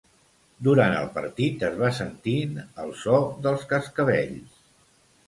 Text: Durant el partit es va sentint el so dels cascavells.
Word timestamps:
Durant 0.67 0.93
el 1.01 1.09
partit 1.17 1.65
es 1.67 1.77
va 1.81 1.91
sentint 1.97 2.55
el 2.85 2.95
so 3.03 3.21
dels 3.45 3.67
cascavells. 3.75 4.57